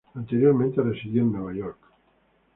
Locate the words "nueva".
1.31-1.53